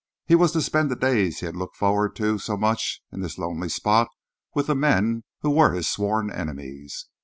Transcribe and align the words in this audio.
He 0.25 0.33
was 0.33 0.51
to 0.53 0.63
spend 0.63 0.89
the 0.89 0.95
days 0.95 1.41
he 1.41 1.45
had 1.45 1.55
looked 1.55 1.75
forward 1.77 2.15
to 2.15 2.39
so 2.39 2.57
much 2.57 3.03
in 3.11 3.19
this 3.21 3.37
lonely 3.37 3.69
spot 3.69 4.07
with 4.55 4.65
the 4.65 4.73
men 4.73 5.25
who 5.41 5.51
were 5.51 5.73
his 5.73 5.87
sworn 5.87 6.31
enemies. 6.31 7.05